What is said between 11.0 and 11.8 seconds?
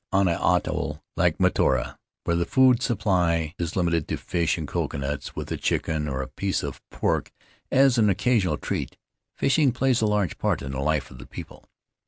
of the people.